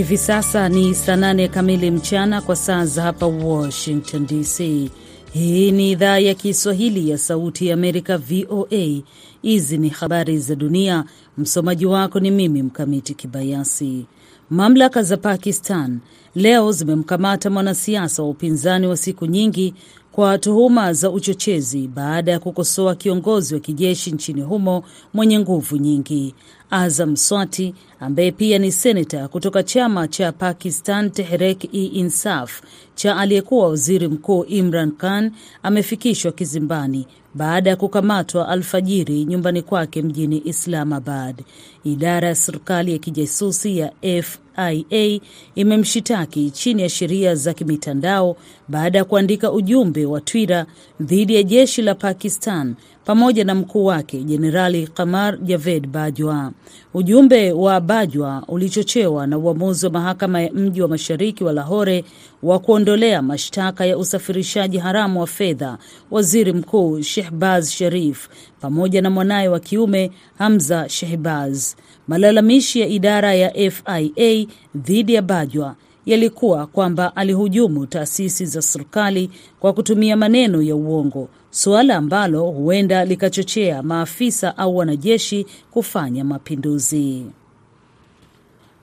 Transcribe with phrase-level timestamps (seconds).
[0.00, 4.90] Hivi sasa ni saa nane kamili mchana kwa saa za hapa Washington DC.
[5.32, 9.02] Hii ni idhaa ya Kiswahili ya Sauti ya Amerika, VOA.
[9.42, 11.04] Hizi ni habari za dunia.
[11.38, 14.06] Msomaji wako ni mimi Mkamiti Kibayasi.
[14.50, 15.98] Mamlaka za Pakistan
[16.34, 19.74] leo zimemkamata mwanasiasa wa upinzani wa siku nyingi
[20.12, 24.82] kwa tuhuma za uchochezi baada ya kukosoa kiongozi wa kijeshi nchini humo
[25.14, 26.34] mwenye nguvu nyingi.
[26.70, 32.62] Azam Swati ambaye pia ni seneta kutoka chama cha Pakistan Tehrek-e Insaf
[32.94, 40.42] cha aliyekuwa waziri mkuu Imran Khan amefikishwa kizimbani baada ya kukamatwa alfajiri nyumbani kwake mjini
[40.44, 41.42] Islamabad.
[41.84, 45.20] Idara ya serikali ya kijasusi ya FIA
[45.54, 48.36] imemshitaki chini ya sheria za kimitandao
[48.68, 50.66] baada ya kuandika ujumbe wa Twitter
[51.00, 52.74] dhidi ya jeshi la Pakistan
[53.10, 56.52] pamoja na mkuu wake Jenerali Kamar Javed Bajwa.
[56.94, 62.04] Ujumbe wa Bajwa ulichochewa na uamuzi wa mahakama ya mji wa mashariki wa Lahore
[62.42, 65.78] wa kuondolea mashtaka ya usafirishaji haramu wa fedha
[66.10, 68.28] waziri mkuu Shehbaz Sharif
[68.60, 71.74] pamoja na mwanaye wa kiume Hamza Shehbaz.
[72.08, 79.72] Malalamishi ya idara ya FIA dhidi ya Bajwa yalikuwa kwamba alihujumu taasisi za serikali kwa
[79.72, 87.26] kutumia maneno ya uongo, suala ambalo huenda likachochea maafisa au wanajeshi kufanya mapinduzi.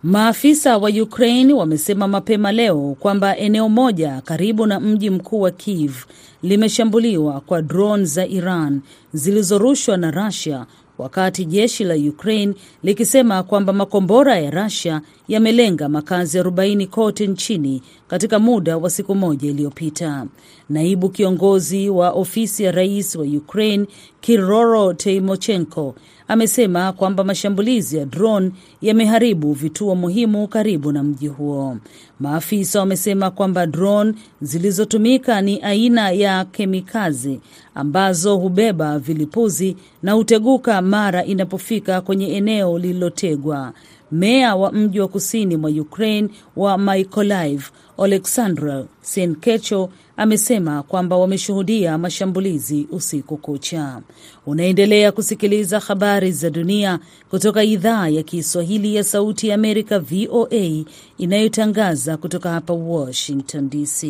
[0.03, 5.95] Maafisa wa Ukraine wamesema mapema leo kwamba eneo moja karibu na mji mkuu wa Kiev
[6.43, 8.81] limeshambuliwa kwa drone za Iran
[9.13, 10.65] zilizorushwa na Russia
[10.98, 12.53] wakati jeshi la Ukraine
[12.84, 19.50] likisema kwamba makombora ya Russia yamelenga makazi 40 kote nchini katika muda wa siku moja
[19.50, 20.25] iliyopita.
[20.70, 23.86] Naibu kiongozi wa ofisi ya rais wa Ukraine
[24.22, 25.96] Kiroro Teimochenko
[26.27, 28.51] amesema kwamba mashambulizi ya drone
[28.81, 31.77] yameharibu vituo muhimu karibu na mji huo.
[32.19, 37.39] Maafisa wamesema kwamba drone zilizotumika ni aina ya kemikazi
[37.75, 43.73] ambazo hubeba vilipuzi na huteguka mara inapofika kwenye eneo lililotegwa.
[44.11, 47.63] Meya wa mji wa kusini mwa Ukraine wa Mykolaiv
[47.97, 54.02] Oleksandr Senkecho amesema kwamba wameshuhudia mashambulizi usiku kucha.
[54.46, 57.00] Unaendelea kusikiliza habari za dunia
[57.30, 60.84] kutoka idhaa ya Kiswahili ya Sauti ya Amerika, VOA,
[61.18, 64.07] inayotangaza kutoka hapa Washington DC.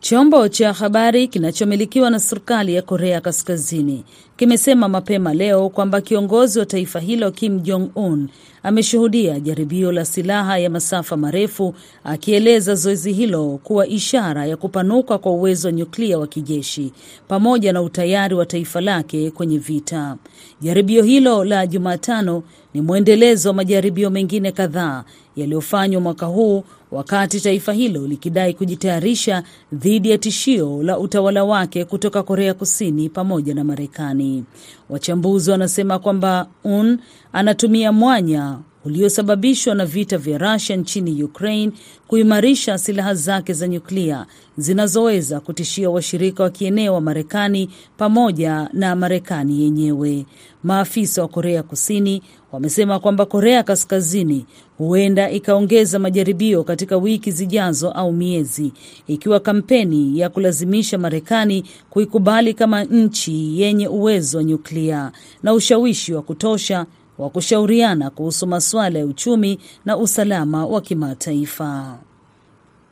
[0.00, 4.04] Chombo cha habari kinachomilikiwa na serikali ya Korea Kaskazini
[4.36, 8.28] kimesema mapema leo kwamba kiongozi wa taifa hilo Kim Jong Un
[8.62, 11.74] ameshuhudia jaribio la silaha ya masafa marefu,
[12.04, 16.92] akieleza zoezi hilo kuwa ishara ya kupanuka kwa uwezo wa nyuklia wa kijeshi
[17.28, 20.16] pamoja na utayari wa taifa lake kwenye vita.
[20.60, 22.42] Jaribio hilo la Jumatano
[22.74, 25.04] ni mwendelezo wa majaribio mengine kadhaa
[25.36, 29.42] yaliyofanywa mwaka huu wakati taifa hilo likidai kujitayarisha
[29.72, 34.44] dhidi ya tishio la utawala wake kutoka Korea Kusini pamoja na Marekani.
[34.88, 36.98] Wachambuzi wanasema kwamba Un
[37.32, 41.72] anatumia mwanya uliosababishwa na vita vya Rusia nchini Ukraine
[42.08, 44.26] kuimarisha silaha zake za nyuklia
[44.56, 50.26] zinazoweza kutishia washirika wa kieneo wa Marekani pamoja na Marekani yenyewe.
[50.64, 54.46] Maafisa wa Korea Kusini wamesema kwamba Korea Kaskazini
[54.78, 58.72] huenda ikaongeza majaribio katika wiki zijazo au miezi,
[59.06, 66.22] ikiwa kampeni ya kulazimisha Marekani kuikubali kama nchi yenye uwezo wa nyuklia na ushawishi wa
[66.22, 66.86] kutosha
[67.20, 71.98] wa kushauriana kuhusu masuala ya uchumi na usalama wa kimataifa.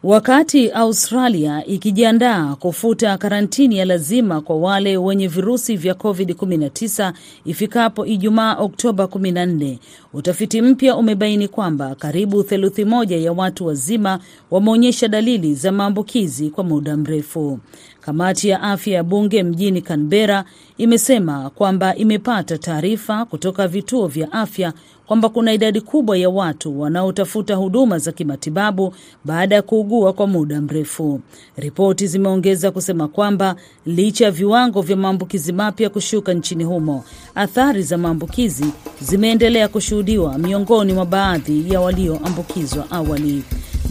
[0.03, 7.13] Wakati Australia ikijiandaa kufuta karantini ya lazima kwa wale wenye virusi vya COVID-19
[7.45, 9.79] ifikapo Ijumaa Oktoba 14,
[10.13, 14.19] utafiti mpya umebaini kwamba karibu theluthi moja ya watu wazima
[14.51, 17.59] wameonyesha dalili za maambukizi kwa muda mrefu.
[18.01, 20.45] Kamati ya afya ya bunge mjini Canberra
[20.79, 24.73] imesema kwamba imepata taarifa kutoka vituo vya afya
[25.09, 28.95] kwamba kuna idadi kubwa ya watu wanaotafuta huduma za kimatibabu
[29.25, 31.21] baada ya kuugua kwa muda mrefu.
[31.57, 33.57] Ripoti zimeongeza kusema kwamba
[33.87, 38.65] licha ya viwango vya maambukizi mapya kushuka nchini humo, athari za maambukizi
[39.01, 43.43] zimeendelea kushuhudiwa miongoni mwa baadhi ya walioambukizwa awali.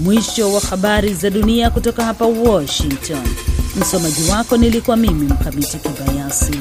[0.04, 3.28] Mwisho wa habari za dunia kutoka hapa Washington.
[3.80, 6.60] Msomaji wako nilikuwa mimi Mkamiti Kibayasi.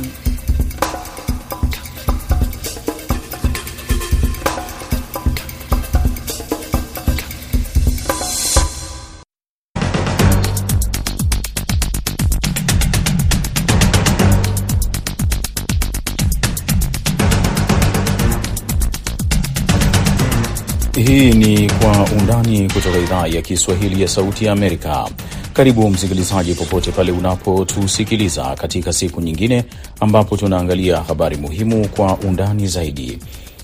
[22.36, 25.08] Undani kutoka idhaa ya Kiswahili ya Sauti ya Amerika.
[25.52, 29.64] Karibu msikilizaji, popote pale unapotusikiliza katika siku nyingine
[30.00, 33.18] ambapo tunaangalia habari muhimu kwa undani zaidi.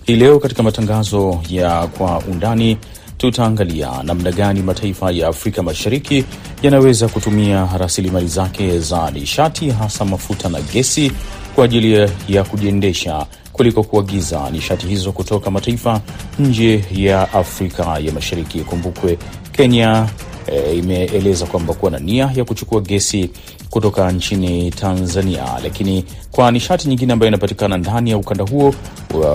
[0.04, 2.76] Hii leo katika matangazo ya Kwa Undani
[3.18, 6.24] tutaangalia namna gani mataifa ya Afrika Mashariki
[6.62, 11.12] yanaweza kutumia rasilimali zake za nishati, hasa mafuta na gesi
[11.54, 16.00] kwa ajili ya kujiendesha kuliko kuagiza nishati hizo kutoka mataifa
[16.38, 18.60] nje ya Afrika ya Mashariki.
[18.60, 19.18] Kumbukwe
[19.52, 20.08] Kenya
[20.46, 23.30] e, imeeleza kwamba kuwa na nia ya kuchukua gesi
[23.70, 28.74] kutoka nchini Tanzania, lakini kwa nishati nyingine ambayo inapatikana ndani ya ukanda huo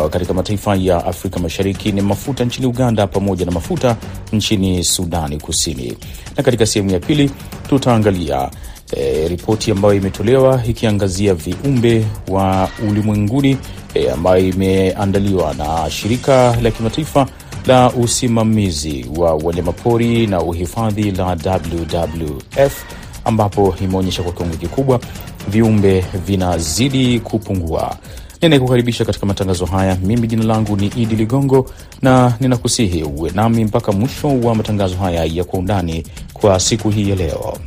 [0.10, 3.96] katika mataifa ya Afrika Mashariki ni mafuta nchini Uganda pamoja na mafuta
[4.34, 5.98] nchini Sudani Kusini.
[6.38, 7.32] Na katika sehemu ya pili
[7.70, 8.50] tutaangalia
[8.96, 13.58] E, ripoti ambayo imetolewa ikiangazia viumbe wa ulimwenguni
[13.98, 17.28] e, ambayo imeandaliwa na shirika la kimataifa
[17.66, 22.84] la usimamizi wa wanyamapori na uhifadhi la WWF,
[23.26, 25.00] ambapo imeonyesha kwa kiwango kikubwa
[25.48, 27.98] viumbe vinazidi kupungua.
[28.42, 31.70] Ninayekukaribisha katika matangazo haya, mimi jina langu ni Idi Ligongo
[32.02, 36.04] na ninakusihi uwe nami mpaka mwisho wa matangazo haya ya kwa undani
[36.34, 37.58] kwa siku hii ya leo.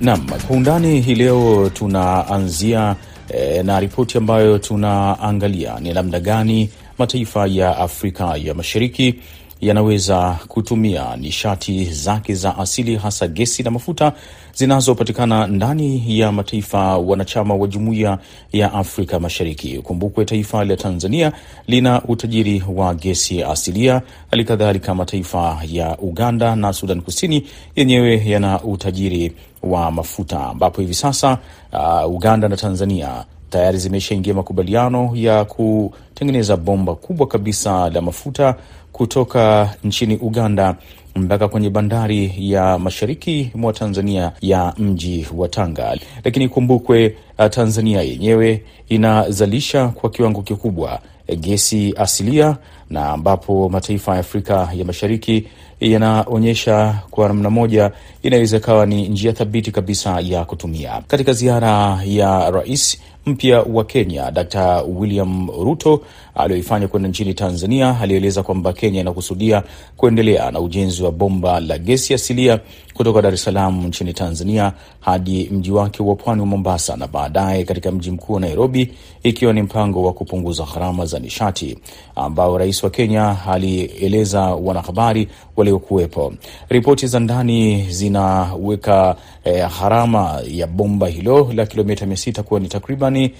[0.00, 2.96] Naam, kwa undani hii leo tunaanzia
[3.28, 9.14] e, na ripoti ambayo tunaangalia ni namna gani mataifa ya Afrika ya Mashariki
[9.60, 14.12] yanaweza kutumia nishati zake za asili hasa gesi na mafuta
[14.54, 18.18] zinazopatikana ndani ya mataifa wanachama wa Jumuiya
[18.52, 19.78] ya Afrika Mashariki.
[19.78, 21.32] Kumbukwe taifa la Tanzania
[21.66, 27.46] lina utajiri wa gesi asilia, hali kadhalika mataifa ya Uganda na Sudan Kusini
[27.76, 31.38] yenyewe yana utajiri wa mafuta, ambapo hivi sasa
[31.72, 38.54] uh, Uganda na Tanzania tayari zimeshaingia makubaliano ya kutengeneza bomba kubwa kabisa la mafuta
[38.92, 40.76] kutoka nchini Uganda
[41.16, 45.98] mpaka kwenye bandari ya mashariki mwa Tanzania ya mji wa Tanga.
[46.24, 47.16] Lakini kumbukwe,
[47.50, 51.00] Tanzania yenyewe inazalisha kwa kiwango kikubwa
[51.36, 52.56] gesi asilia,
[52.90, 55.46] na ambapo mataifa ya Afrika ya Mashariki
[55.80, 57.90] yanaonyesha kwa namna moja
[58.22, 61.02] inaweza ikawa ni njia thabiti kabisa ya kutumia.
[61.08, 64.56] Katika ziara ya rais mpya wa Kenya Dkt
[64.98, 66.02] William Ruto
[66.34, 69.62] aliyoifanya kwenda nchini Tanzania, alieleza kwamba Kenya inakusudia
[69.96, 72.60] kuendelea na ujenzi wa bomba la gesi asilia
[72.94, 77.64] kutoka Dar es Salaam nchini Tanzania hadi mji wake wa pwani wa Mombasa na baadaye
[77.64, 81.78] katika mji mkuu wa Nairobi, ikiwa ni mpango wa kupunguza gharama za nishati
[82.16, 86.32] ambao rais wa Kenya alieleza wanahabari waliokuwepo.
[86.68, 92.68] Ripoti za ndani zinaweka eh, gharama ya bomba hilo la kilomita mia sita kuwa ni
[92.68, 93.34] takribani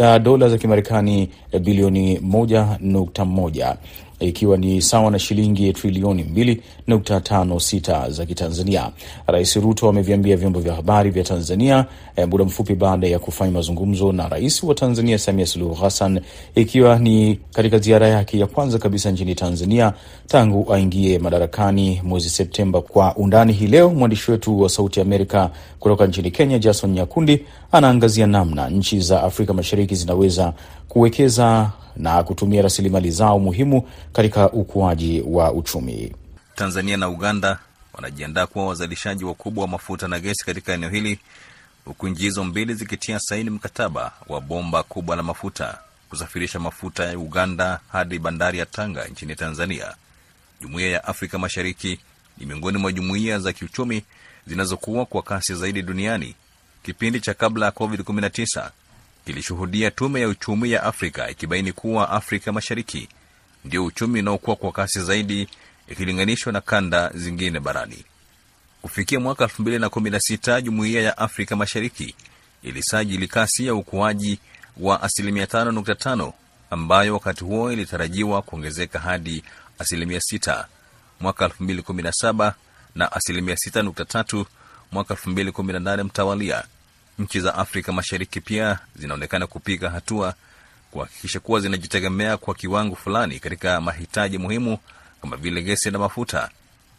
[0.00, 3.76] uh, dola za Kimarekani eh, bilioni moja nukta moja
[4.20, 8.90] ikiwa ni sawa na shilingi trilioni mbili nukta tano sita za Kitanzania.
[9.26, 11.84] Rais Ruto ameviambia vyombo vya habari vya Tanzania
[12.16, 16.20] eh, muda mfupi baada ya kufanya mazungumzo na rais wa Tanzania Samia Suluhu Hassan,
[16.54, 19.92] ikiwa ni katika ziara yake ya kwanza kabisa nchini Tanzania
[20.26, 22.80] tangu aingie madarakani mwezi Septemba.
[22.80, 28.26] Kwa undani hii leo, mwandishi wetu wa Sauti Amerika kutoka nchini Kenya Jason Nyakundi anaangazia
[28.26, 30.52] namna nchi za Afrika Mashariki zinaweza
[30.88, 36.12] kuwekeza na kutumia rasilimali zao muhimu katika ukuaji wa uchumi.
[36.54, 37.58] Tanzania na Uganda
[37.94, 41.18] wanajiandaa kuwa wazalishaji wakubwa wa mafuta na gesi katika eneo hili,
[41.84, 45.78] huku nchi hizo mbili zikitia saini mkataba wa bomba kubwa la mafuta
[46.10, 49.94] kusafirisha mafuta ya Uganda hadi bandari ya Tanga nchini Tanzania.
[50.60, 51.98] Jumuiya ya Afrika Mashariki
[52.38, 54.02] ni miongoni mwa jumuiya za kiuchumi
[54.46, 56.34] zinazokuwa kwa kasi zaidi duniani.
[56.82, 58.70] Kipindi cha kabla ya COVID-19
[59.24, 63.08] kilishuhudia Tume ya Uchumi ya Afrika ikibaini kuwa Afrika Mashariki
[63.64, 65.48] ndio uchumi unaokuwa kwa kasi zaidi
[65.88, 68.04] ikilinganishwa na kanda zingine barani.
[68.82, 72.14] Kufikia mwaka 2016 jumuiya ya Afrika Mashariki
[72.62, 74.38] ilisajili kasi ya ukuaji
[74.76, 76.32] wa asilimia 5.5
[76.70, 79.44] ambayo wakati huo ilitarajiwa kuongezeka hadi
[79.78, 80.64] asilimia 6
[81.20, 82.52] mwaka 2017
[82.94, 84.44] na asilimia 6.3
[84.92, 86.64] mwaka 2018 mtawalia.
[87.18, 90.34] Nchi za Afrika Mashariki pia zinaonekana kupiga hatua
[90.90, 94.78] kuhakikisha kuwa zinajitegemea kwa kiwango fulani katika mahitaji muhimu
[95.20, 96.50] kama vile gesi na mafuta,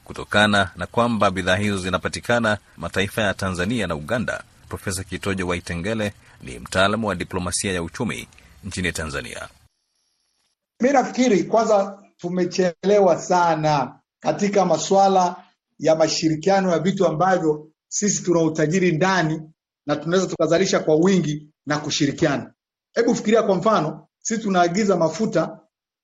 [0.04, 4.44] kutokana na kwamba bidhaa hizo zinapatikana mataifa ya Tanzania na Uganda.
[4.70, 8.28] Profesa Kitojo Waitengele ni mtaalamu wa diplomasia ya uchumi
[8.64, 9.48] nchini Tanzania.
[10.82, 15.36] Mi nafikiri kwanza tumechelewa sana katika masuala
[15.80, 19.42] ya mashirikiano ya vitu ambavyo sisi tuna utajiri ndani
[19.86, 22.54] na tunaweza tukazalisha kwa wingi na kushirikiana.
[22.94, 25.60] Hebu fikiria kwa mfano, sisi tunaagiza mafuta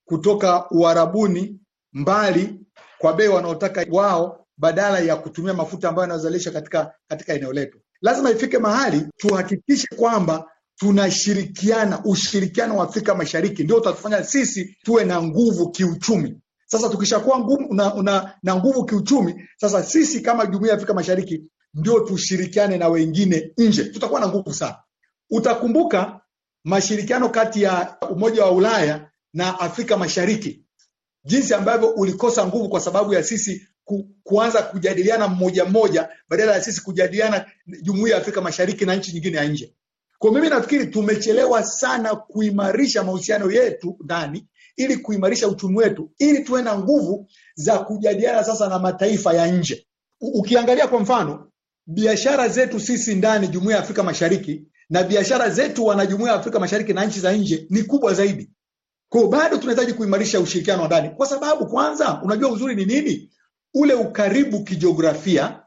[0.05, 1.59] kutoka Uarabuni
[1.93, 2.59] mbali
[2.97, 7.79] kwa bei wanaotaka wao, badala ya kutumia mafuta ambayo yanazalisha katika, katika eneo letu.
[8.01, 12.01] Lazima ifike mahali tuhakikishe kwamba tunashirikiana.
[12.05, 16.41] Ushirikiano wa Afrika Mashariki ndio utatufanya sisi tuwe na nguvu kiuchumi.
[16.65, 21.43] Sasa tukishakuwa na, na, na nguvu kiuchumi, sasa sisi kama Jumuiya ya Afrika Mashariki
[21.74, 24.78] ndio tushirikiane na wengine nje, tutakuwa na nguvu sana.
[25.30, 26.22] Utakumbuka
[26.63, 30.66] mashirikiano kati ya Umoja wa Ulaya na Afrika Mashariki,
[31.25, 36.62] jinsi ambavyo ulikosa nguvu kwa sababu ya sisi ku, kuanza kujadiliana mmoja mmoja badala ya
[36.62, 37.46] sisi kujadiliana
[37.82, 39.75] Jumuiya ya Afrika Mashariki na nchi nyingine ya nje.
[40.20, 46.62] Kwa mimi nafikiri tumechelewa sana kuimarisha mahusiano yetu ndani ili kuimarisha uchumi wetu ili tuwe
[46.62, 49.88] na nguvu za kujadiliana sasa na mataifa ya nje.
[50.22, 51.50] Ukiangalia kwa mfano
[51.93, 56.60] biashara zetu sisi ndani Jumuiya ya Afrika Mashariki na biashara zetu wana Jumuiya ya Afrika
[56.60, 58.50] Mashariki na nchi za nje ni kubwa zaidi.
[59.10, 63.31] Kwa bado tunahitaji kuimarisha ushirikiano wa ndani, kwa sababu kwanza, unajua uzuri ni nini?
[63.74, 65.60] Ule ukaribu kijiografia,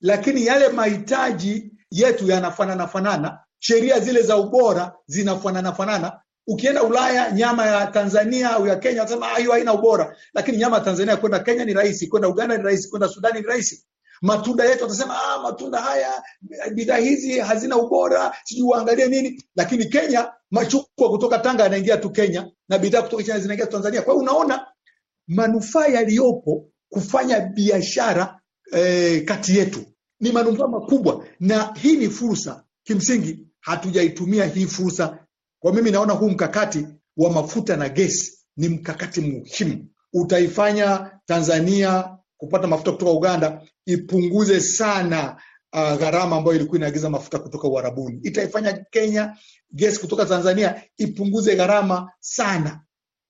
[0.00, 6.20] lakini yale mahitaji yetu yanafanana fanana, sheria zile za ubora zinafanana fanana.
[6.46, 10.84] Ukienda Ulaya, nyama ya Tanzania au ya Kenya watasema hiyo haina ubora, lakini nyama ya
[10.84, 13.84] Tanzania kwenda Kenya ni rahisi, kwenda Uganda ni rahisi, kwenda Sudani ni rahisi.
[14.22, 16.22] Matunda yetu watasema ah, matunda haya
[16.74, 19.42] bidhaa hizi hazina ubora, sijui waangalie nini.
[19.56, 24.02] Lakini Kenya, machungwa kutoka Tanga yanaingia tu Kenya na bidhaa kutoka China zinaingia Tanzania.
[24.02, 24.66] Kwa hiyo unaona
[25.28, 28.40] manufaa yaliyopo kufanya biashara
[28.72, 29.84] eh, kati yetu
[30.20, 32.64] ni manufaa makubwa, na hii ni fursa.
[32.84, 35.18] Kimsingi hatujaitumia hii fursa.
[35.58, 36.86] Kwa mimi naona huu mkakati
[37.16, 45.36] wa mafuta na gesi ni mkakati muhimu, utaifanya Tanzania kupata mafuta kutoka Uganda ipunguze sana
[45.72, 48.20] uh, gharama ambayo ilikuwa inaagiza mafuta kutoka Uarabuni.
[48.22, 49.36] Itaifanya Kenya
[49.72, 52.80] gesi kutoka Tanzania ipunguze gharama sana,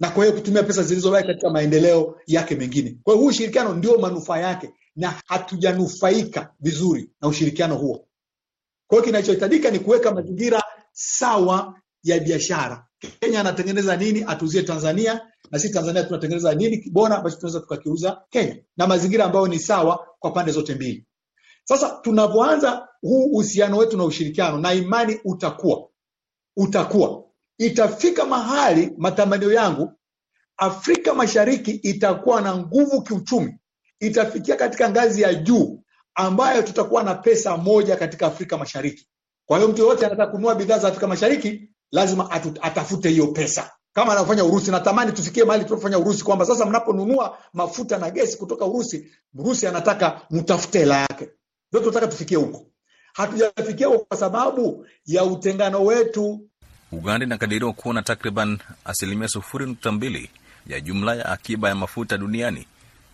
[0.00, 2.99] na kwa hiyo kutumia pesa zilizobaki katika maendeleo yake mengine.
[3.02, 8.07] Kwa hiyo huu ushirikiano ndio manufaa yake, na hatujanufaika vizuri na ushirikiano huo.
[8.87, 12.87] Kwa hiyo kinachohitajika ni kuweka mazingira sawa ya biashara.
[13.21, 18.56] Kenya anatengeneza nini atuzie Tanzania, na sisi Tanzania tunatengeneza nini bora ambacho tunaweza tukakiuza Kenya,
[18.76, 21.06] na mazingira ambayo ni sawa kwa pande zote mbili.
[21.64, 25.88] Sasa tunapoanza huu uhusiano wetu na ushirikiano, na imani utakuwa
[26.56, 27.25] utakuwa
[27.58, 29.92] itafika mahali, matamanio yangu,
[30.56, 33.58] Afrika Mashariki itakuwa na nguvu kiuchumi,
[34.00, 35.82] itafikia katika ngazi ya juu
[36.14, 39.08] ambayo tutakuwa na pesa moja katika Afrika Mashariki.
[39.46, 42.30] Kwa hiyo mtu yoyote anataka kununua bidhaa za Afrika Mashariki lazima
[42.62, 44.70] atafute hiyo pesa kama anavyofanya Urusi.
[44.70, 50.20] Natamani tufikie mahali tunapofanya Urusi, kwamba sasa mnaponunua mafuta na gesi kutoka Urusi, Urusi anataka
[50.30, 51.28] mtafute hela yake.
[51.72, 52.66] Ndio tunataka tufikie huko.
[53.12, 56.49] Hatujafikia huko kwa sababu ya utengano wetu.
[56.92, 60.30] Uganda inakadiriwa kuwa na takriban asilimia sufuri nukta mbili
[60.66, 62.66] ya jumla ya akiba ya mafuta duniani.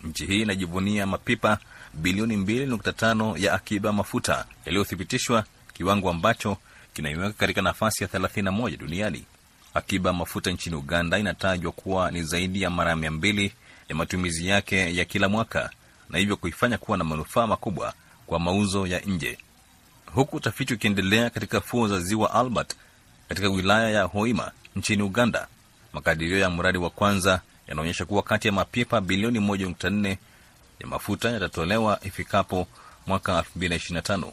[0.03, 1.57] Nchi hii inajivunia mapipa
[1.93, 5.43] bilioni mbili nukta tano ya akiba ya mafuta yaliyothibitishwa,
[5.73, 6.57] kiwango ambacho
[6.93, 9.25] kinaiweka katika nafasi ya 31 duniani.
[9.73, 13.53] Akiba mafuta nchini Uganda inatajwa kuwa ni zaidi ya mara mia mbili
[13.89, 15.69] ya matumizi yake ya kila mwaka,
[16.09, 17.93] na hivyo kuifanya kuwa na manufaa makubwa
[18.27, 19.37] kwa mauzo ya nje,
[20.13, 22.75] huku utafiti ukiendelea katika fuo za ziwa Albert
[23.29, 25.47] katika wilaya ya Hoima nchini Uganda.
[25.93, 30.17] Makadirio ya mradi wa kwanza yanaonyesha kuwa kati ya mapipa bilioni 1.4
[30.79, 32.67] ya mafuta yatatolewa ifikapo
[33.07, 34.31] mwaka 2025.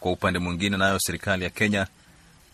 [0.00, 1.86] Kwa upande mwingine, nayo serikali ya Kenya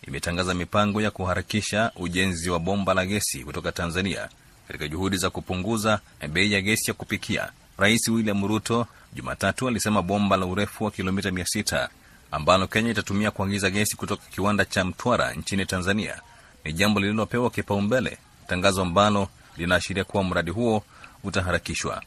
[0.06, 4.28] imetangaza mipango ya kuharakisha ujenzi wa bomba la gesi kutoka Tanzania
[4.66, 6.00] katika juhudi za kupunguza
[6.32, 7.50] bei ya gesi ya kupikia.
[7.78, 11.88] Rais William Ruto Jumatatu alisema bomba la urefu wa kilomita 600
[12.30, 16.20] ambalo Kenya itatumia kuagiza gesi kutoka kiwanda cha Mtwara nchini Tanzania
[16.64, 18.18] ni jambo lililopewa kipaumbele,
[18.49, 20.82] tangazo ambalo linaashiria kuwa mradi huo
[21.25, 22.02] utaharakishwa.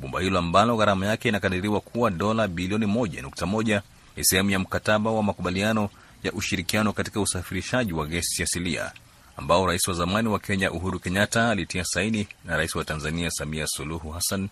[0.00, 3.80] Bomba hilo ambalo gharama yake inakadiriwa kuwa dola bilioni 1.1
[4.16, 5.88] ni sehemu ya mkataba wa makubaliano
[6.22, 8.92] ya ushirikiano katika usafirishaji wa gesi asilia
[9.36, 13.66] ambao rais wa zamani wa Kenya Uhuru Kenyatta alitia saini na rais wa Tanzania Samia
[13.66, 14.48] Suluhu Hassan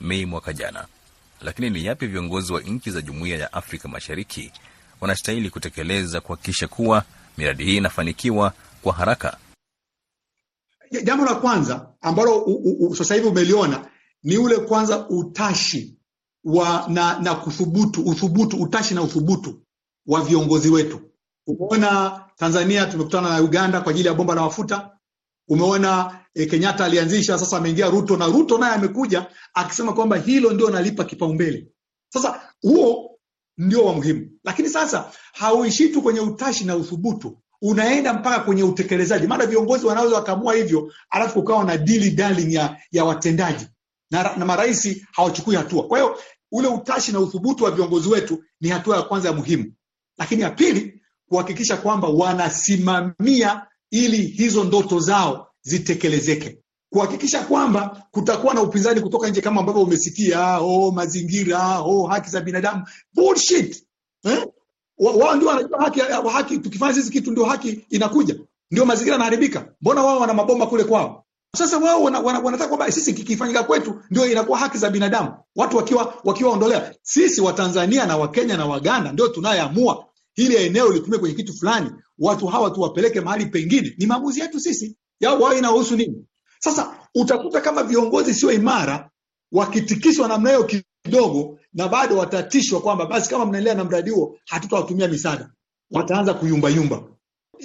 [0.00, 0.86] Mei mwaka jana.
[1.40, 4.52] Lakini ni yapi viongozi wa nchi za Jumuiya ya Afrika Mashariki
[5.00, 7.04] wanastahili kutekeleza kuhakikisha kuwa
[7.38, 9.36] miradi hii inafanikiwa kwa haraka?
[11.04, 12.46] Jambo la kwanza ambalo
[12.96, 13.86] sasa hivi umeliona
[14.22, 15.98] ni ule kwanza utashi
[16.44, 19.62] wa na, na kuthubutu uthubutu utashi na uthubutu
[20.08, 21.00] wa viongozi wetu.
[21.46, 24.90] Umeona Tanzania tumekutana na Uganda kwa ajili ya bomba la mafuta.
[25.48, 30.70] Umeona e, Kenyatta alianzisha, sasa ameingia Ruto na Ruto naye amekuja akisema kwamba hilo ndio
[30.70, 31.66] nalipa kipaumbele.
[32.08, 33.18] Sasa huo
[33.58, 34.30] ndio wa muhimu.
[34.44, 39.26] Lakini sasa hauishi tu kwenye utashi na uthubutu, unaenda mpaka kwenye utekelezaji.
[39.26, 43.66] Maana viongozi wanaweza wakaamua hivyo, alafu ukawa na dili darling ya, ya watendaji
[44.10, 45.82] na, na marais hawachukui hatua.
[45.86, 46.18] Kwa hiyo
[46.52, 49.72] ule utashi na uthubutu wa viongozi wetu ni hatua ya kwanza ya muhimu,
[50.18, 56.58] lakini ya pili kuhakikisha kwamba wanasimamia ili hizo ndoto zao zitekelezeke,
[56.90, 62.40] kuhakikisha kwamba kutakuwa na upinzani kutoka nje, kama ambavyo umesikia oh, mazingira oh, haki za
[62.40, 62.84] binadamu
[63.14, 63.84] bullshit
[64.24, 64.46] eh?
[64.98, 66.00] Wao ndio wanajua haki,
[66.32, 66.58] haki.
[66.58, 68.36] Tukifanya sisi kitu ndio haki inakuja,
[68.70, 69.72] ndio mazingira yanaharibika.
[69.80, 71.24] Mbona wao wana mabomba kule kwao?
[71.56, 75.76] Sasa wao wana, wana, wanataka kwamba sisi kikifanyika kwetu ndio inakuwa haki za binadamu, watu
[75.76, 76.94] wakiwa wakiwaondolea.
[77.02, 80.04] Sisi Watanzania na Wakenya na Waganda ndio tunayeamua
[80.38, 83.94] hili eneo litumie kwenye kitu fulani, watu hawa tuwapeleke mahali pengine.
[83.98, 86.24] Ni maamuzi yetu sisi, yao wao inahusu nini?
[86.58, 89.10] Sasa utakuta kama viongozi sio imara,
[89.52, 90.68] wakitikiswa namna hiyo
[91.04, 95.50] kidogo, na bado watatishwa kwamba basi, kama mnaendelea na mradi huo, hatutawatumia misaada,
[95.90, 97.02] wataanza kuyumbayumba.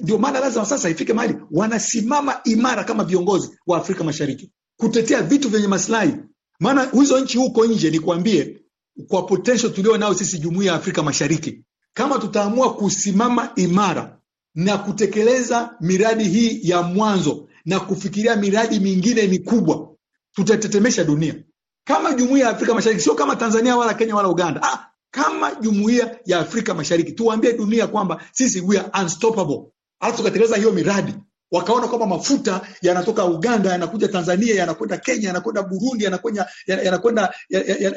[0.02, 5.50] Ndio maana lazima sasa ifike mahali wanasimama imara kama viongozi wa Afrika Mashariki kutetea vitu
[5.50, 6.14] vyenye maslahi.
[6.60, 8.60] Maana hizo nchi huko nje, nikwambie,
[9.08, 14.18] kwa potential tulio nao sisi jumuiya ya Afrika Mashariki, kama tutaamua kusimama imara
[14.56, 19.90] na kutekeleza miradi hii ya mwanzo na kufikiria miradi mingine mikubwa,
[20.36, 21.36] tutatetemesha dunia
[21.84, 24.62] kama jumuiya ya Afrika Mashariki, sio kama Tanzania wala Kenya wala Uganda.
[24.64, 29.62] Ah, kama jumuiya ya Afrika Mashariki tuwaambie dunia kwamba sisi we are unstoppable,
[30.00, 31.14] alafu tukatekeleza hiyo miradi,
[31.52, 36.50] wakaona kwamba mafuta yanatoka Uganda yanakuja Tanzania, yanakwenda Kenya, yanakwenda Burundi, yanakwenda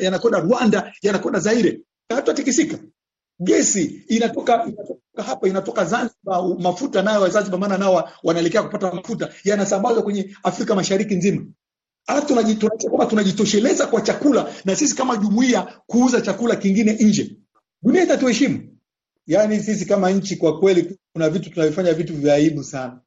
[0.00, 2.78] yanakwenda Rwanda, yanakwenda Zaire, hatutatikisika.
[3.40, 10.02] Gesi inatoka inatoka hapa, inatoka Zanzibar, mafuta nayo Zanzibar, maana nao wanaelekea kupata mafuta, yanasambazwa
[10.02, 11.46] kwenye Afrika Mashariki nzima
[12.06, 17.36] alafu tunajitoa kwamba tunajitosheleza kwa chakula, na sisi kama jumuiya kuuza chakula kingine nje,
[17.82, 18.76] dunia itatuheshimu.
[19.26, 23.00] Yaani sisi kama nchi kwa kweli, kuna vitu tunavifanya vitu vya aibu sana.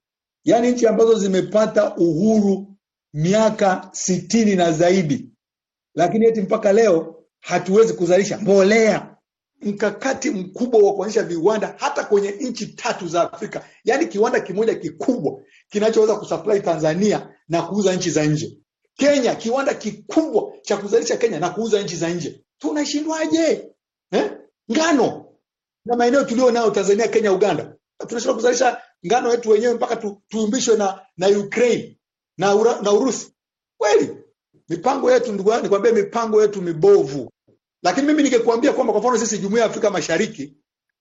[0.43, 2.75] Yaani nchi ambazo zimepata uhuru
[3.13, 5.29] miaka sitini na zaidi,
[5.95, 9.15] lakini eti mpaka leo hatuwezi kuzalisha mbolea.
[9.61, 15.41] Mkakati mkubwa wa kuanzisha viwanda hata kwenye nchi tatu za Afrika, yaani kiwanda kimoja kikubwa
[15.69, 18.57] kinachoweza kusupply Tanzania na kuuza nchi za nje.
[18.95, 22.43] Kenya kiwanda kikubwa cha kuzalisha Kenya na kuuza nchi za nje.
[22.57, 23.69] Tunashindwaje
[24.11, 24.31] eh?
[24.71, 25.25] Ngano
[25.85, 27.75] na maeneo tulio nayo Tanzania, Kenya, Uganda,
[28.07, 31.99] tunashindwa kuzalisha ngano yetu wenyewe mpaka tu, tuumbishwe na na Ukraine
[32.37, 33.33] na, ura, na Urusi.
[33.77, 34.17] Kweli
[34.69, 37.31] mipango yetu, ndugu nikwambie mipango yetu mibovu.
[37.83, 40.53] Lakini mimi ningekuambia kwamba kwa mfano sisi Jumuiya ya Afrika Mashariki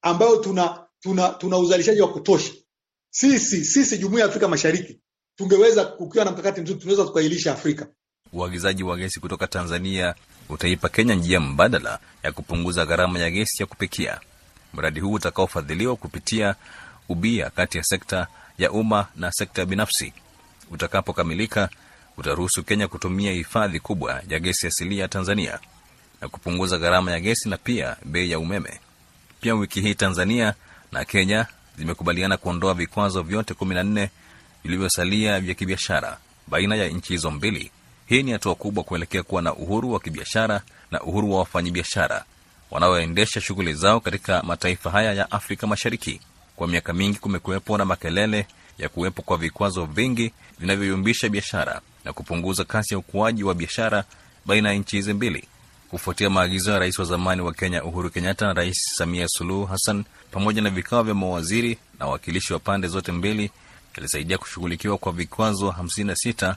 [0.03, 2.53] ambayo tuna tuna tuna uzalishaji wa kutosha,
[3.11, 5.01] sisi sisi Jumuiya ya Afrika Mashariki
[5.37, 7.87] tungeweza kukiwa na mkakati mzuri, tunaweza tukailisha Afrika.
[8.33, 10.14] Uagizaji wa gesi kutoka Tanzania
[10.49, 14.21] utaipa Kenya njia mbadala ya kupunguza gharama ya gesi ya kupikia.
[14.75, 16.55] Mradi huu utakaofadhiliwa kupitia
[17.09, 18.27] ubia kati ya sekta
[18.59, 20.12] ya umma na sekta binafsi,
[20.71, 21.69] utakapokamilika
[22.17, 25.59] utaruhusu Kenya kutumia hifadhi kubwa ya gesi asilia ya Tanzania
[26.20, 28.81] na kupunguza gharama ya gesi na pia bei ya umeme.
[29.40, 30.54] Pia wiki hii Tanzania
[30.92, 31.46] na Kenya
[31.78, 34.11] zimekubaliana kuondoa vikwazo vyote kumi na nne
[34.64, 37.70] vilivyosalia vya kibiashara baina ya nchi hizo mbili.
[38.07, 42.24] Hii ni hatua kubwa kuelekea kuwa na uhuru wa kibiashara na uhuru wa wafanyabiashara
[42.70, 46.20] wanaoendesha shughuli zao katika mataifa haya ya Afrika Mashariki.
[46.57, 48.46] Kwa miaka mingi kumekuwepo na makelele
[48.78, 54.04] ya kuwepo kwa vikwazo vingi vinavyoyumbisha biashara na kupunguza kasi ya ukuaji wa biashara
[54.46, 55.44] baina ya nchi hizi mbili.
[55.90, 60.05] Kufuatia maagizo ya rais wa zamani wa Kenya Uhuru Kenyatta na Rais Samia Suluhu Hassan
[60.31, 63.51] pamoja na vikao vya mawaziri na wawakilishi wa pande zote mbili
[63.96, 66.55] yalisaidia kushughulikiwa kwa vikwazo 56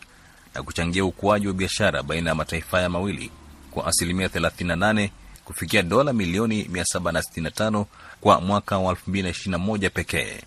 [0.55, 3.31] na kuchangia ukuaji wa biashara baina ya mataifa haya mawili
[3.71, 5.09] kwa asilimia 38
[5.45, 7.85] kufikia dola milioni 765
[8.21, 10.41] kwa mwaka wa 2021 pekee.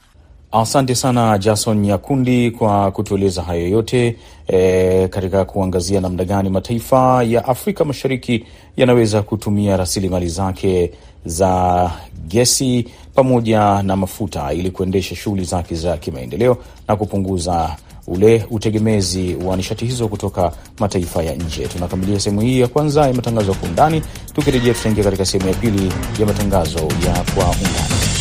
[0.56, 4.16] Asante sana Jason Nyakundi kwa kutueleza hayo yote
[4.48, 8.44] e, katika kuangazia namna gani mataifa ya Afrika Mashariki
[8.76, 10.92] yanaweza kutumia rasilimali zake
[11.24, 11.90] za
[12.28, 16.56] gesi pamoja na mafuta ili kuendesha shughuli zake za kimaendeleo
[16.88, 21.66] na kupunguza ule utegemezi wa nishati hizo kutoka mataifa ya nje.
[21.68, 24.02] Tunakamilisha sehemu hii ya kwanza ya matangazo ya kwa undani.
[24.34, 28.13] Tukirejea tutaingia katika sehemu ya pili ya matangazo ya kwa undani.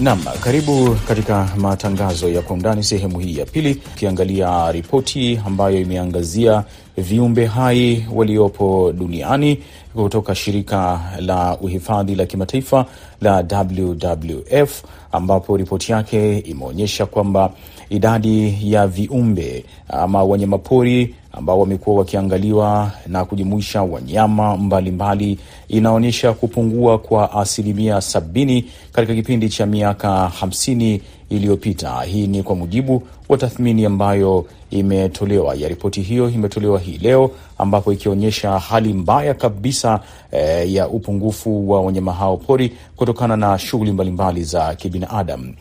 [0.00, 6.64] Nam, karibu katika matangazo ya kwa undani sehemu hii ya pili, ukiangalia ripoti ambayo imeangazia
[6.96, 9.58] viumbe hai waliopo duniani
[9.94, 12.86] kutoka shirika la uhifadhi la kimataifa
[13.20, 14.82] la WWF,
[15.12, 17.52] ambapo ripoti yake imeonyesha kwamba
[17.90, 27.32] idadi ya viumbe ama wanyamapori ambao wamekuwa wakiangaliwa na kujumuisha wanyama mbalimbali inaonyesha kupungua kwa
[27.32, 32.02] asilimia sabini katika kipindi cha miaka hamsini iliyopita.
[32.02, 37.92] Hii ni kwa mujibu wa tathmini ambayo imetolewa ya ripoti hiyo imetolewa hii leo, ambapo
[37.92, 40.00] ikionyesha hali mbaya kabisa
[40.32, 45.54] eh, ya upungufu wa wanyama hao pori kutokana na shughuli mbalimbali za kibinadamu.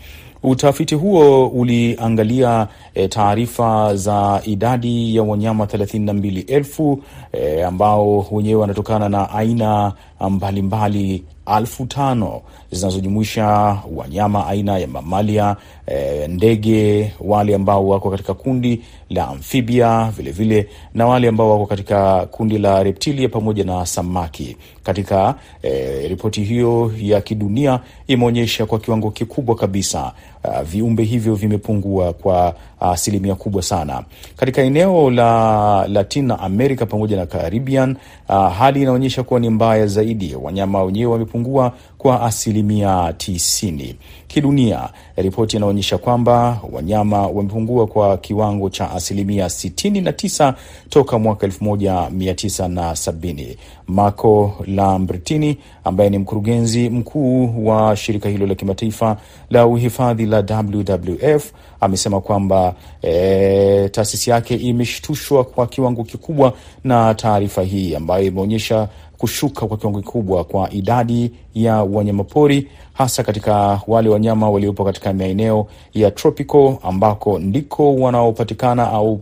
[0.47, 8.27] Utafiti huo uliangalia e, taarifa za idadi ya wanyama thelathini na mbili elfu e, ambao
[8.31, 9.93] wenyewe wanatokana na aina
[10.29, 15.55] mbalimbali alfu tano zinazojumuisha wanyama aina ya mamalia
[15.87, 21.65] e, ndege, wale ambao wako katika kundi la amfibia vilevile vile, na wale ambao wako
[21.65, 24.57] katika kundi la reptilia pamoja na samaki.
[24.83, 30.11] Katika e, ripoti hiyo ya kidunia imeonyesha kwa kiwango kikubwa kabisa
[30.43, 34.03] uh, viumbe hivyo vimepungua kwa asilimia kubwa sana
[34.35, 37.97] katika eneo la Latin America pamoja na Caribbean.
[38.29, 41.73] Uh, hali inaonyesha kuwa ni mbaya zaidi, wanyama wenyewe wamepungua
[42.05, 43.95] kwa asilimia tisini.
[44.27, 50.55] Kidunia, ripoti inaonyesha kwamba wanyama wamepungua kwa kiwango cha asilimia sitini na tisa
[50.89, 53.57] toka mwaka elfu moja mia tisa na sabini.
[53.87, 59.17] Marco Lambertini ambaye ni mkurugenzi mkuu wa shirika hilo la kimataifa
[59.49, 67.61] la uhifadhi la WWF amesema kwamba e, taasisi yake imeshtushwa kwa kiwango kikubwa na taarifa
[67.63, 74.49] hii ambayo imeonyesha kushuka kwa kiwango kikubwa kwa idadi ya wanyamapori hasa katika wale wanyama
[74.49, 79.21] waliopo katika maeneo ya tropical ambako ndiko wanaopatikana au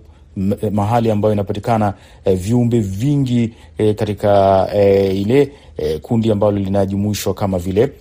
[0.71, 1.93] mahali ambayo inapatikana
[2.25, 7.91] eh, viumbe vingi eh, katika eh, ile eh, kundi ambalo linajumuishwa kama vile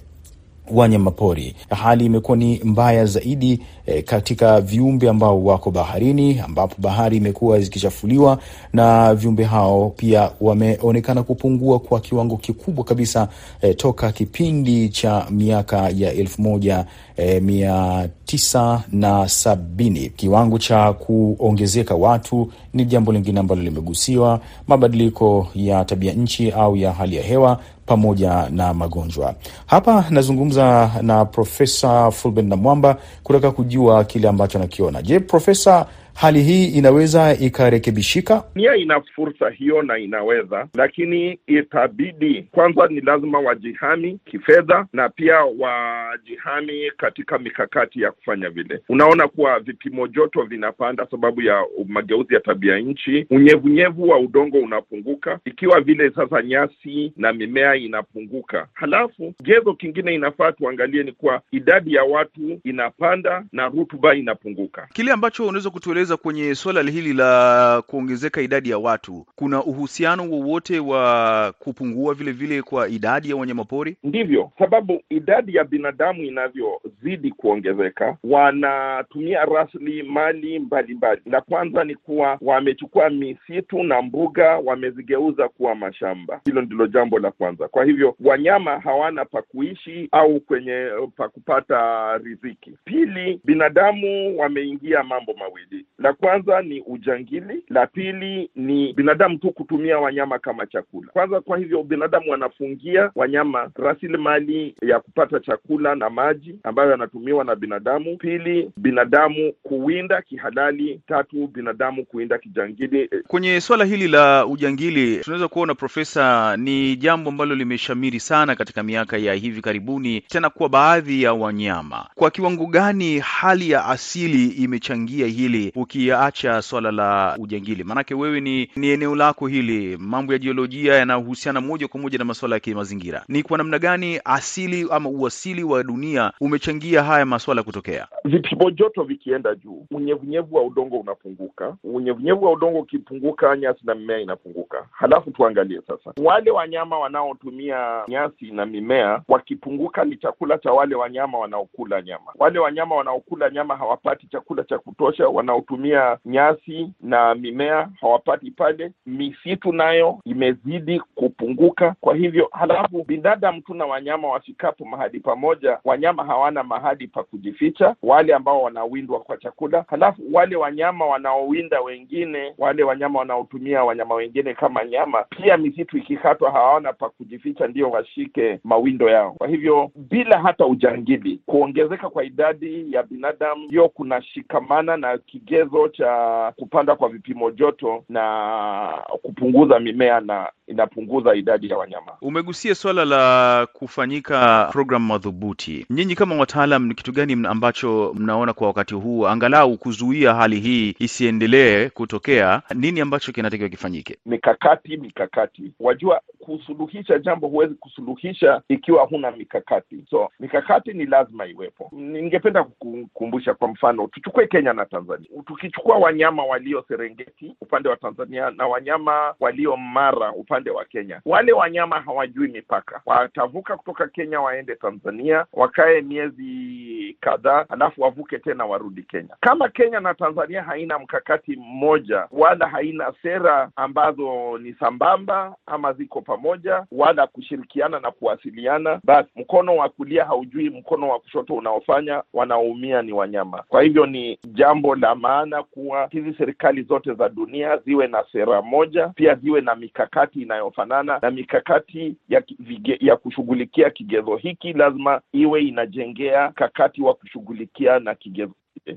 [0.74, 1.54] wanyamapori.
[1.70, 8.38] Hali imekuwa ni mbaya zaidi e, katika viumbe ambao wako baharini, ambapo bahari imekuwa zikichafuliwa
[8.72, 13.28] na viumbe hao pia wameonekana kupungua kwa kiwango kikubwa kabisa
[13.60, 20.08] e, toka kipindi cha miaka ya elfu moja e, mia tisa na sabini.
[20.10, 26.92] Kiwango cha kuongezeka watu ni jambo lingine ambalo limegusiwa, mabadiliko ya tabia nchi au ya
[26.92, 27.60] hali ya hewa
[27.96, 29.34] pamoja na magonjwa.
[29.66, 35.02] Hapa nazungumza na Profesa Fulben Namwamba kutaka kujua kile ambacho anakiona.
[35.02, 38.44] Je, Profesa, hali hii inaweza ikarekebishika?
[38.54, 45.36] Nia ina fursa hiyo na inaweza, lakini itabidi kwanza, ni lazima wajihami kifedha na pia
[45.58, 48.80] wajihami katika mikakati ya kufanya vile.
[48.88, 55.38] Unaona kuwa vipimo joto vinapanda sababu ya mageuzi ya tabia nchi, unyevunyevu wa udongo unapunguka,
[55.44, 58.68] ikiwa vile sasa nyasi na mimea inapunguka.
[58.72, 64.88] Halafu gezo kingine inafaa tuangalie ni kuwa idadi ya watu inapanda na rutuba inapunguka.
[64.92, 70.78] Kile ambacho unaweza kutueleza kwenye swala hili la kuongezeka idadi ya watu, kuna uhusiano wowote
[70.78, 73.96] wa kupungua vile vile kwa idadi ya wanyamapori?
[74.04, 81.20] Ndivyo sababu idadi ya binadamu inavyozidi kuongezeka, wanatumia rasilimali mbalimbali.
[81.26, 86.40] La kwanza ni kuwa wamechukua misitu na mbuga, wamezigeuza kuwa mashamba.
[86.44, 87.68] Hilo ndilo jambo la kwanza.
[87.68, 92.72] Kwa hivyo wanyama hawana pa kuishi au kwenye pa kupata riziki.
[92.84, 95.86] Pili, binadamu wameingia mambo mawili.
[96.02, 101.08] La kwanza ni ujangili, la pili ni binadamu tu kutumia wanyama kama chakula.
[101.12, 107.54] Kwanza, kwa hivyo binadamu wanafungia wanyama rasilimali ya kupata chakula na maji ambayo yanatumiwa na
[107.56, 108.16] binadamu.
[108.16, 111.00] Pili, binadamu kuwinda kihalali.
[111.08, 113.10] Tatu, binadamu kuwinda kijangili.
[113.26, 119.16] Kwenye suala hili la ujangili, tunaweza kuona Profesa, ni jambo ambalo limeshamiri sana katika miaka
[119.18, 122.06] ya hivi karibuni, tena kwa baadhi ya wanyama.
[122.14, 127.84] Kwa kiwango gani hali ya asili imechangia hili, ukiacha swala la ujangili?
[127.84, 132.24] Maanake wewe ni ni eneo lako hili, mambo ya jiolojia yanahusiana moja kwa moja na
[132.24, 133.24] masuala ya kimazingira.
[133.28, 138.06] Ni kwa namna gani asili ama uasili wa dunia umechangia haya masuala kutokea?
[138.24, 141.76] Vipimo joto vikienda juu, unyevunyevu wa udongo unapunguka.
[141.84, 144.86] Unyevunyevu wa udongo ukipunguka, nyasi na mimea inapunguka.
[144.90, 151.38] Halafu tuangalie sasa, wale wanyama wanaotumia nyasi na mimea wakipunguka, ni chakula cha wale wanyama
[151.38, 152.32] wanaokula nyama.
[152.38, 158.92] Wale wanyama wanaokula nyama hawapati chakula cha kutosha, wanaotumia kutumia nyasi na mimea hawapati pale.
[159.06, 161.94] Misitu nayo imezidi kupunguka.
[162.00, 167.94] Kwa hivyo, halafu binadamu tu na wanyama wafikapo mahali pamoja, wanyama hawana mahali pa kujificha,
[168.02, 169.84] wale ambao wanawindwa kwa chakula.
[169.88, 176.50] Halafu wale wanyama wanaowinda wengine, wale wanyama wanaotumia wanyama wengine kama nyama, pia misitu ikikatwa
[176.50, 179.32] hawana pa kujificha, ndio washike mawindo yao.
[179.32, 185.18] Kwa hivyo, bila hata ujangili, kuongezeka kwa idadi ya binadamu ndio kunashikamana na
[185.64, 192.12] kigezo cha kupanda kwa vipimo joto na kupunguza mimea na inapunguza idadi ya wanyama.
[192.22, 195.86] Umegusia swala la kufanyika programu madhubuti.
[195.90, 200.94] Nyinyi kama wataalam, ni kitu gani ambacho mnaona kwa wakati huu angalau kuzuia hali hii
[200.98, 202.62] isiendelee kutokea?
[202.74, 204.18] Nini ambacho kinatakiwa kifanyike?
[204.26, 205.72] Mikakati, mikakati.
[205.80, 211.88] Wajua, kusuluhisha jambo huwezi kusuluhisha ikiwa huna mikakati, so mikakati ni lazima iwepo.
[211.92, 215.28] Ningependa kukumbusha, kwa mfano, tuchukue Kenya na Tanzania.
[215.52, 221.52] Tukichukua wanyama walio Serengeti upande wa Tanzania na wanyama walio Mara upande wa Kenya, wale
[221.52, 223.00] wanyama hawajui mipaka.
[223.06, 229.36] Watavuka kutoka Kenya waende Tanzania, wakae miezi kadhaa, alafu wavuke tena warudi Kenya.
[229.40, 236.20] Kama Kenya na Tanzania haina mkakati mmoja, wala haina sera ambazo ni sambamba ama ziko
[236.20, 243.02] pamoja, wala kushirikiana na kuwasiliana, basi mkono wa kulia haujui mkono wa kushoto unaofanya, wanaoumia
[243.02, 243.62] ni wanyama.
[243.68, 248.62] Kwa hivyo ni jambo la maana kuwa hizi serikali zote za dunia ziwe na sera
[248.62, 255.20] moja, pia ziwe na mikakati inayofanana na mikakati ya, vige, ya kushughulikia kigezo hiki lazima
[255.32, 258.52] iwe inajengea mkakati wa kushughulikia na kigezo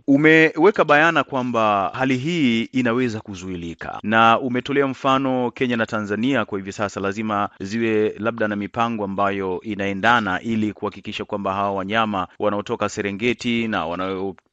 [0.08, 6.72] Umeweka bayana kwamba hali hii inaweza kuzuilika na umetolea mfano Kenya na Tanzania kwa hivi
[6.72, 7.00] sasa.
[7.00, 13.86] Lazima ziwe labda na mipango ambayo inaendana ili kuhakikisha kwamba hawa wanyama wanaotoka Serengeti na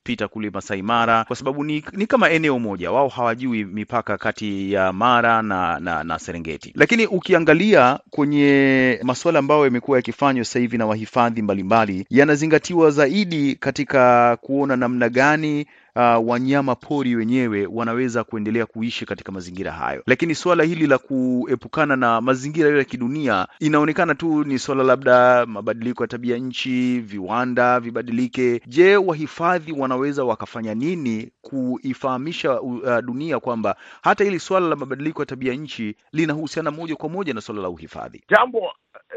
[0.03, 4.73] wanaopita kule Masai Mara, kwa sababu ni, ni kama eneo moja, wao hawajui mipaka kati
[4.73, 6.73] ya Mara na, na, na Serengeti.
[6.77, 14.37] Lakini ukiangalia kwenye masuala ambayo yamekuwa yakifanywa sasa hivi na wahifadhi mbalimbali, yanazingatiwa zaidi katika
[14.41, 20.65] kuona namna gani Uh, wanyama pori wenyewe wanaweza kuendelea kuishi katika mazingira hayo, lakini suala
[20.65, 26.37] hili la kuepukana na mazingira ya kidunia inaonekana tu ni suala labda mabadiliko ya tabia
[26.39, 28.61] nchi, viwanda vibadilike.
[28.67, 35.27] Je, wahifadhi wanaweza wakafanya nini kuifahamisha uh, dunia kwamba hata hili suala la mabadiliko ya
[35.27, 38.23] tabia nchi linahusiana moja kwa moja na suala la uhifadhi?
[38.31, 38.61] Jambo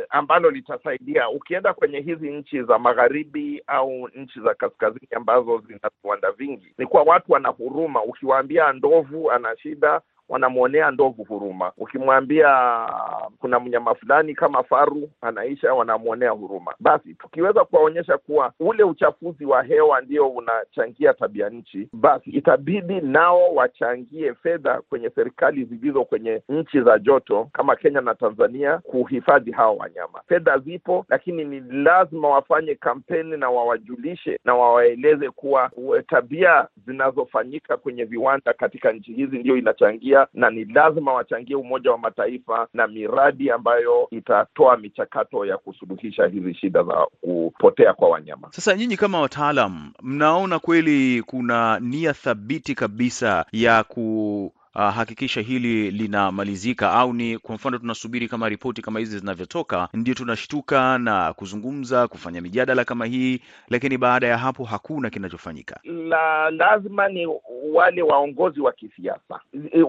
[0.10, 6.32] ambalo litasaidia ukienda kwenye hizi nchi za magharibi au nchi za kaskazini ambazo zina viwanda
[6.32, 8.04] vingi, ni kuwa watu wana huruma.
[8.04, 11.72] Ukiwaambia ndovu ana shida wanamwonea ndovu huruma.
[11.78, 12.80] Ukimwambia
[13.40, 16.74] kuna mnyama fulani kama faru anaisha, wanamwonea huruma.
[16.80, 23.54] Basi tukiweza kuwaonyesha kuwa ule uchafuzi wa hewa ndio unachangia tabia nchi, basi itabidi nao
[23.56, 29.72] wachangie fedha kwenye serikali zilizo kwenye nchi za joto kama Kenya na Tanzania kuhifadhi hawa
[29.72, 30.22] wanyama.
[30.28, 35.72] Fedha zipo, lakini ni lazima wafanye kampeni na wawajulishe na wawaeleze kuwa
[36.08, 41.98] tabia zinazofanyika kwenye viwanda katika nchi hizi ndio inachangia na ni lazima wachangie Umoja wa
[41.98, 48.48] Mataifa na miradi ambayo itatoa michakato ya kusuluhisha hizi shida za kupotea kwa wanyama.
[48.52, 55.92] Sasa nyinyi kama wataalam, mnaona kweli kuna nia thabiti kabisa ya ku Uh, hakikisha hili
[55.92, 62.08] linamalizika au ni kwa mfano tunasubiri kama ripoti kama hizi zinavyotoka ndio tunashtuka na kuzungumza
[62.08, 65.80] kufanya mijadala kama hii, lakini baada ya hapo hakuna kinachofanyika?
[65.84, 67.28] La, lazima ni
[67.74, 69.40] wale waongozi wa kisiasa.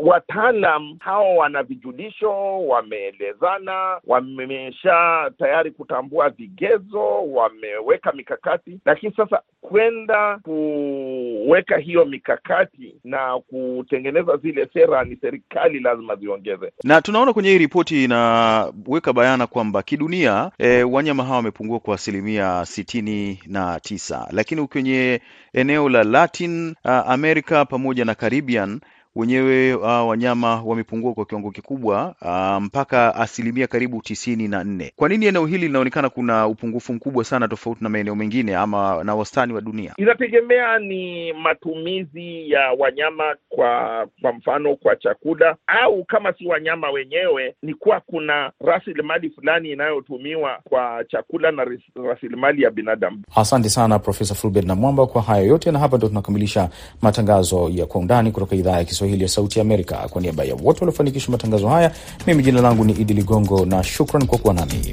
[0.03, 11.77] Wataalam hao wana vijulisho, wameelezana, wamesha tayari kutambua vigezo, wameweka mikakati, lakini sasa kwenda kuweka
[11.79, 16.73] hiyo mikakati na kutengeneza zile sera ni serikali lazima ziongeze.
[16.85, 22.65] Na tunaona kwenye hii ripoti inaweka bayana kwamba kidunia, e, wanyama hawa wamepungua kwa asilimia
[22.65, 25.21] sitini na tisa, lakini kwenye
[25.53, 28.81] eneo la Latin uh, America pamoja na Caribbean
[29.16, 34.92] wenyewe uh, wanyama wamepungua kwa kiwango kikubwa uh, mpaka asilimia karibu tisini na nne.
[34.96, 39.14] Kwa nini eneo hili linaonekana kuna upungufu mkubwa sana tofauti na maeneo mengine ama na
[39.14, 39.94] wastani wa dunia?
[39.96, 47.55] Inategemea ni matumizi ya wanyama, kwa kwa mfano kwa chakula, au kama si wanyama wenyewe,
[47.62, 51.66] ni kuwa kuna rasilimali fulani inayotumiwa kwa chakula na
[52.09, 53.22] rasilimali ya binadamu.
[53.37, 56.68] Asante sana Profesa Fulbert Namwamba kwa hayo yote, na hapa ndo tunakamilisha
[57.02, 59.97] matangazo ya Kwa Undani kutoka idhaa ya Kiswahili ya Sauti Amerika.
[60.11, 61.92] Kwa niaba ya wote waliofanikisha matangazo haya,
[62.27, 64.92] mimi jina langu ni Idi Ligongo na shukran kwa kuwa nami.